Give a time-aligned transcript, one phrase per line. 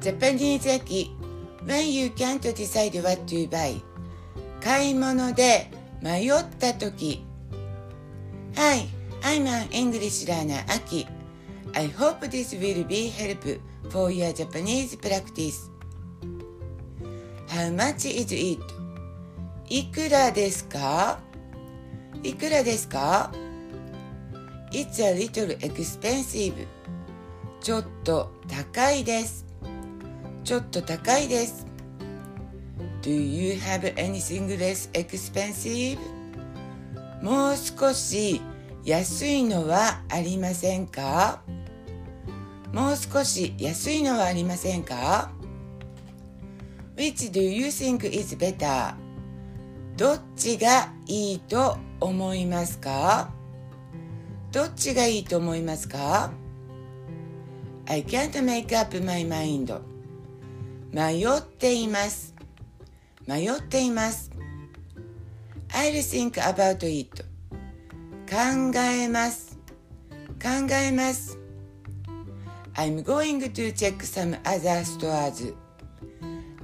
[0.00, 1.10] Japanese 駅
[1.66, 3.80] When you can't decide what to buy
[4.62, 5.70] 買い物で
[6.02, 7.24] 迷った時
[8.56, 8.88] Hi,
[9.22, 11.06] I'm an English learner Aki
[11.74, 15.70] I hope this will be help for your Japanese practice
[17.48, 18.60] How much is it?
[19.68, 21.20] いくらですか
[22.22, 23.30] いくらですか
[24.72, 26.66] It's a little expensive
[27.60, 29.49] ちょっと高いです
[30.50, 31.64] ちょっと高いです
[33.02, 35.96] Do you have anything less expensive?
[37.22, 38.40] もう少し
[38.84, 41.40] 安いのはありませんか
[42.72, 45.30] もう少し安いのはありませんか
[46.96, 48.96] Which do you think is better?
[49.96, 53.32] どっちがいいと思いますか
[54.50, 56.32] どっちがいいと思いますか
[57.86, 59.89] ?I can't make up my mind
[60.92, 62.34] 迷っています
[63.26, 64.30] 迷っています
[65.68, 67.24] I'll think about it
[68.28, 69.56] 考えます
[70.42, 71.38] 考えます
[72.74, 75.54] I'm going to check some other stores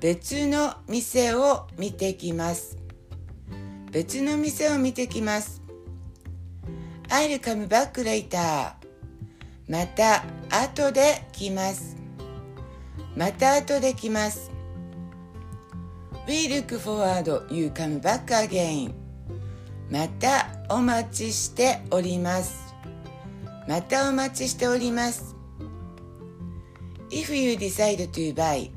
[0.00, 2.78] 別の店を見てきます
[3.90, 5.60] 別の店を見てきます
[7.08, 8.72] I'll come back later
[9.68, 12.03] また後で来ます
[13.16, 14.50] また後で来ます
[16.26, 18.92] We look forward you come back again
[19.90, 22.74] またお待ちしております
[23.68, 25.36] またお待ちしております
[27.10, 28.70] If you decide to buy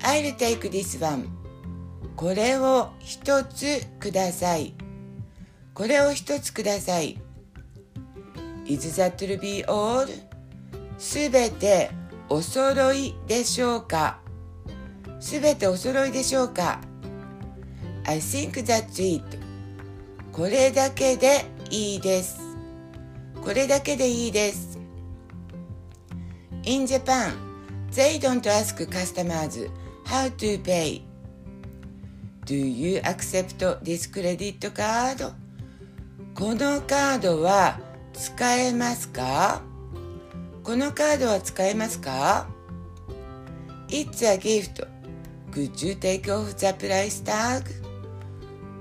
[0.00, 1.28] I'll take this one
[2.14, 4.74] これを一つください
[5.74, 7.18] これを一つください
[8.66, 10.06] Is that to be all?
[10.98, 11.90] すべて
[12.28, 14.18] お揃いでしょうか
[15.20, 16.80] すべてお揃いでしょうか
[18.04, 19.38] I think that's it
[20.32, 22.38] これだけでいいです
[23.42, 24.78] これだけでいいです
[26.64, 27.32] In Japan,
[27.92, 29.70] they don't ask customers
[30.04, 31.02] how to pay
[32.44, 35.32] Do you accept this credit card?
[36.34, 37.78] このカードは
[38.12, 39.62] 使えますか
[40.66, 42.48] このカードは使えますか
[43.86, 44.84] ?It's a gift.
[45.52, 47.62] Could you take off the price tag?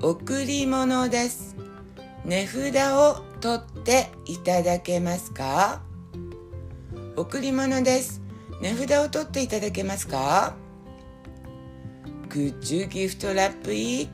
[0.01, 1.55] 贈り物です。
[2.25, 5.83] 値札を取っていただけますか？
[7.15, 8.19] 贈り物です。
[8.63, 10.55] 値札を取っていただけますか
[12.29, 14.09] ？Could you gift wrap it?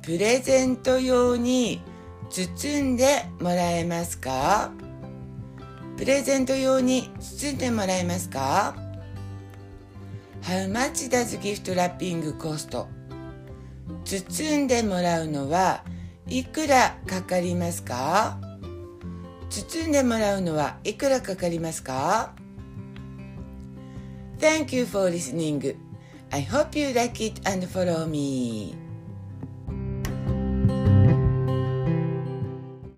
[0.00, 1.82] プレゼント用に
[2.30, 4.72] 包んでもらえますか？
[6.02, 8.74] プレゼント用に包んでもらえますか
[10.42, 12.86] How much does gift wrapping cost?
[14.04, 15.84] 包んでもらうのは
[16.26, 18.36] いくらかかりますか
[19.48, 22.34] 包んでもらうのはいくらかかりますか
[24.40, 25.76] Thank you for listening.
[26.32, 28.81] I hope you like it and follow me.